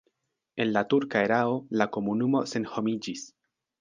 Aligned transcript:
En 0.63 0.69
la 0.77 0.81
turka 0.93 1.21
erao 1.27 1.59
la 1.81 1.87
komunumo 1.99 2.45
senhomiĝis. 2.55 3.29